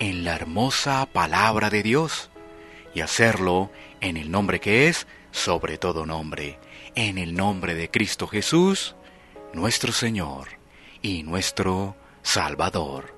en 0.00 0.24
la 0.24 0.34
hermosa 0.34 1.06
palabra 1.12 1.68
de 1.68 1.82
Dios 1.82 2.30
y 2.94 3.02
hacerlo 3.02 3.70
en 4.00 4.16
el 4.16 4.30
nombre 4.30 4.58
que 4.58 4.88
es 4.88 5.06
sobre 5.30 5.76
todo 5.78 6.06
nombre, 6.06 6.58
en 6.94 7.18
el 7.18 7.34
nombre 7.34 7.74
de 7.74 7.90
Cristo 7.90 8.26
Jesús, 8.26 8.96
nuestro 9.52 9.92
Señor 9.92 10.48
y 11.02 11.22
nuestro 11.22 11.94
Salvador. 12.22 13.14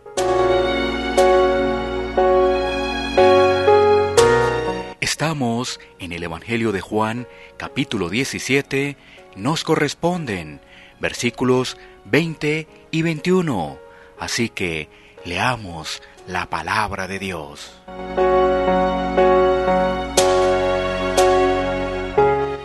Estamos 5.00 5.78
en 6.00 6.12
el 6.12 6.24
Evangelio 6.24 6.72
de 6.72 6.80
Juan, 6.80 7.28
capítulo 7.56 8.10
17, 8.10 8.96
nos 9.36 9.62
corresponden 9.62 10.60
versículos 11.00 11.76
20 12.06 12.66
y 12.90 13.02
21. 13.02 13.78
Así 14.18 14.48
que 14.48 14.88
leamos 15.24 16.02
la 16.26 16.46
palabra 16.46 17.06
de 17.06 17.18
Dios. 17.18 17.72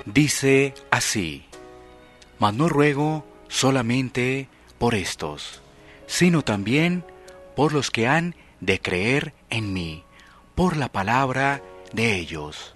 Dice 0.05 0.73
así, 0.89 1.45
mas 2.39 2.53
no 2.53 2.69
ruego 2.69 3.25
solamente 3.47 4.49
por 4.77 4.95
estos, 4.95 5.61
sino 6.07 6.41
también 6.41 7.03
por 7.55 7.73
los 7.73 7.91
que 7.91 8.07
han 8.07 8.35
de 8.59 8.79
creer 8.79 9.33
en 9.49 9.73
mí, 9.73 10.03
por 10.55 10.75
la 10.75 10.91
palabra 10.91 11.61
de 11.93 12.15
ellos, 12.15 12.75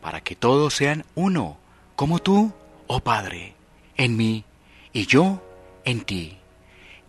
para 0.00 0.20
que 0.20 0.36
todos 0.36 0.74
sean 0.74 1.04
uno, 1.14 1.58
como 1.96 2.20
tú, 2.20 2.52
oh 2.86 3.00
Padre, 3.00 3.54
en 3.96 4.16
mí 4.16 4.44
y 4.92 5.06
yo 5.06 5.42
en 5.84 6.02
ti, 6.02 6.38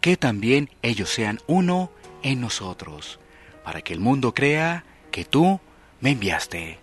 que 0.02 0.18
también 0.18 0.70
ellos 0.82 1.10
sean 1.10 1.40
uno 1.48 1.92
en 2.24 2.42
nosotros, 2.42 3.20
para 3.64 3.82
que 3.82 3.94
el 3.94 4.00
mundo 4.00 4.34
crea 4.34 4.84
que 5.12 5.26
tú 5.26 5.60
me 6.02 6.12
enviaste. 6.12 6.80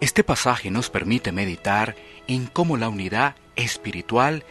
Este 0.00 0.24
pasaje 0.24 0.70
nos 0.70 0.88
permite 0.88 1.30
meditar 1.30 1.94
en 2.26 2.46
cómo 2.46 2.76
la 2.76 2.88
unidad 2.88 3.36
espiritual 3.54 4.44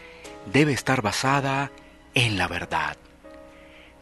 debe 0.52 0.72
estar 0.72 1.02
basada 1.02 1.72
en 2.14 2.38
la 2.38 2.46
verdad. 2.46 2.96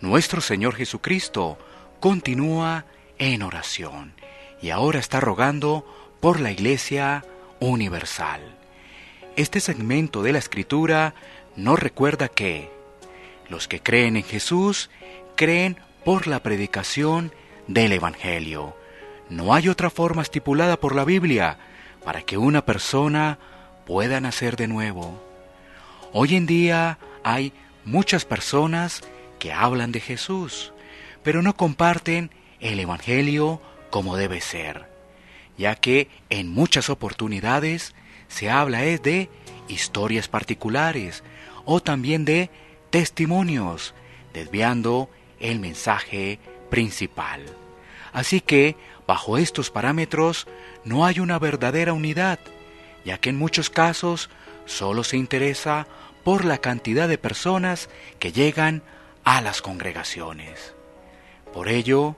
Nuestro 0.00 0.40
Señor 0.40 0.74
Jesucristo 0.74 1.58
continúa 2.00 2.84
en 3.18 3.42
oración 3.42 4.14
y 4.60 4.70
ahora 4.70 4.98
está 4.98 5.20
rogando 5.20 5.86
por 6.20 6.38
la 6.38 6.50
Iglesia 6.50 7.24
Universal. 7.60 8.57
Este 9.38 9.60
segmento 9.60 10.24
de 10.24 10.32
la 10.32 10.40
Escritura 10.40 11.14
nos 11.54 11.78
recuerda 11.78 12.26
que 12.26 12.72
los 13.48 13.68
que 13.68 13.78
creen 13.78 14.16
en 14.16 14.24
Jesús 14.24 14.90
creen 15.36 15.76
por 16.04 16.26
la 16.26 16.42
predicación 16.42 17.32
del 17.68 17.92
Evangelio 17.92 18.74
no 19.30 19.54
hay 19.54 19.68
otra 19.68 19.90
forma 19.90 20.22
estipulada 20.22 20.80
por 20.80 20.96
la 20.96 21.04
Biblia 21.04 21.56
para 22.04 22.22
que 22.22 22.36
una 22.36 22.64
persona 22.66 23.38
pueda 23.86 24.20
nacer 24.20 24.56
de 24.56 24.66
nuevo. 24.66 25.22
Hoy 26.12 26.34
en 26.34 26.46
día 26.46 26.98
hay 27.22 27.52
muchas 27.84 28.24
personas 28.24 29.02
que 29.38 29.52
hablan 29.52 29.92
de 29.92 30.00
Jesús, 30.00 30.72
pero 31.22 31.42
no 31.42 31.54
comparten 31.54 32.32
el 32.58 32.80
Evangelio 32.80 33.62
como 33.90 34.16
debe 34.16 34.40
ser, 34.40 34.90
ya 35.56 35.76
que 35.76 36.08
en 36.28 36.48
muchas 36.48 36.90
oportunidades 36.90 37.94
se 38.28 38.50
habla 38.50 38.84
es 38.84 39.02
de 39.02 39.28
historias 39.68 40.28
particulares 40.28 41.24
o 41.64 41.80
también 41.80 42.24
de 42.24 42.50
testimonios, 42.90 43.94
desviando 44.32 45.10
el 45.40 45.58
mensaje 45.58 46.38
principal. 46.70 47.42
Así 48.12 48.40
que 48.40 48.76
Bajo 49.08 49.38
estos 49.38 49.70
parámetros 49.70 50.46
no 50.84 51.06
hay 51.06 51.18
una 51.18 51.38
verdadera 51.38 51.94
unidad, 51.94 52.38
ya 53.06 53.16
que 53.16 53.30
en 53.30 53.38
muchos 53.38 53.70
casos 53.70 54.28
solo 54.66 55.02
se 55.02 55.16
interesa 55.16 55.86
por 56.24 56.44
la 56.44 56.58
cantidad 56.58 57.08
de 57.08 57.16
personas 57.16 57.88
que 58.18 58.32
llegan 58.32 58.82
a 59.24 59.40
las 59.40 59.62
congregaciones. 59.62 60.74
Por 61.54 61.68
ello, 61.68 62.16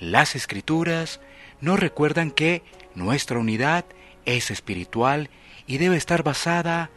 las 0.00 0.34
escrituras 0.34 1.20
nos 1.60 1.78
recuerdan 1.78 2.32
que 2.32 2.64
nuestra 2.96 3.38
unidad 3.38 3.84
es 4.24 4.50
espiritual 4.50 5.30
y 5.30 5.43
debe 5.66 5.96
estar 5.96 6.22
basada 6.22 6.90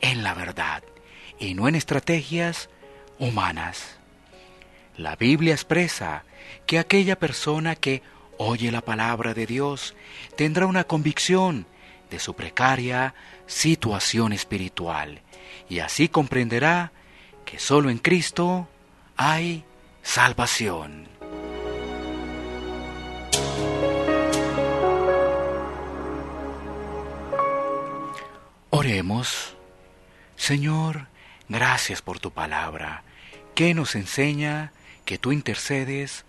en 0.00 0.22
la 0.22 0.34
verdad 0.34 0.82
y 1.38 1.54
no 1.54 1.68
en 1.68 1.74
estrategias 1.74 2.68
humanas. 3.18 3.96
La 4.96 5.16
Biblia 5.16 5.54
expresa 5.54 6.24
que 6.66 6.78
aquella 6.78 7.18
persona 7.18 7.74
que 7.74 8.02
oye 8.38 8.70
la 8.70 8.80
palabra 8.80 9.34
de 9.34 9.46
Dios, 9.46 9.94
tendrá 10.36 10.66
una 10.66 10.84
convicción 10.84 11.66
de 12.10 12.18
su 12.18 12.34
precaria 12.34 13.14
situación 13.46 14.32
espiritual 14.32 15.20
y 15.68 15.80
así 15.80 16.08
comprenderá 16.08 16.92
que 17.44 17.58
solo 17.58 17.90
en 17.90 17.98
Cristo 17.98 18.68
hay 19.16 19.64
salvación. 20.02 21.08
Señor, 30.36 31.06
gracias 31.48 32.02
por 32.02 32.18
tu 32.20 32.32
palabra, 32.32 33.02
que 33.54 33.72
nos 33.72 33.94
enseña 33.94 34.72
que 35.06 35.16
tú 35.16 35.32
intercedes 35.32 36.26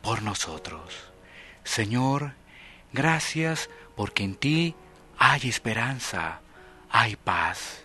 por 0.00 0.22
nosotros. 0.22 1.12
Señor, 1.64 2.32
gracias 2.94 3.68
porque 3.94 4.24
en 4.24 4.36
ti 4.36 4.74
hay 5.18 5.50
esperanza, 5.50 6.40
hay 6.90 7.16
paz. 7.16 7.84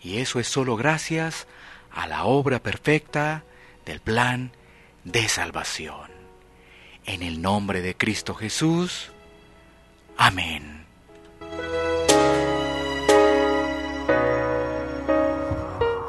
Y 0.00 0.20
eso 0.20 0.40
es 0.40 0.48
solo 0.48 0.76
gracias 0.76 1.46
a 1.92 2.06
la 2.06 2.24
obra 2.24 2.60
perfecta 2.60 3.44
del 3.84 4.00
plan 4.00 4.52
de 5.04 5.28
salvación. 5.28 6.10
En 7.04 7.22
el 7.22 7.42
nombre 7.42 7.82
de 7.82 7.94
Cristo 7.94 8.34
Jesús. 8.34 9.10
Amén. 10.16 10.79